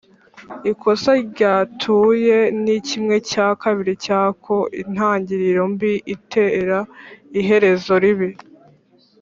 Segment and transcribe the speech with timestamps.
[0.71, 6.77] ikosa ryatuye ni kimwe cya kabiri cyakointangiriro mbi itera
[7.39, 8.29] iherezo ribi.